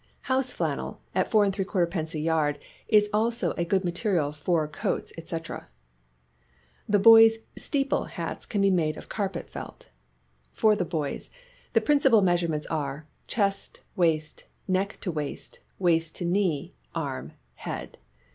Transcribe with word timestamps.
House 0.21 0.51
flannel 0.51 0.99
at 1.13 1.29
4|d. 1.29 2.17
a 2.17 2.21
yard 2.21 2.57
is 2.87 3.07
also 3.13 3.51
a 3.51 3.63
good 3.63 3.85
material 3.85 4.31
for 4.31 4.67
coats, 4.67 5.13
&:c. 5.23 5.37
The 6.89 6.97
boys'" 6.97 7.37
Steeple" 7.67 8.05
hats 8.17 8.47
can 8.47 8.61
be 8.61 8.71
made 8.71 8.97
of 8.97 9.09
carpet 9.09 9.47
felt. 9.47 9.89
For 10.51 10.75
the 10.75 10.85
boys, 10.85 11.29
the 11.73 11.81
principal 11.81 12.23
measurements 12.23 12.65
are: 12.65 13.05
chest, 13.27 13.81
waist, 13.95 14.45
neck 14.67 14.97
to 15.01 15.11
waist, 15.11 15.59
waist 15.77 16.15
to 16.15 16.25
knee, 16.25 16.73
arm, 16.95 17.33
head. 17.53 17.99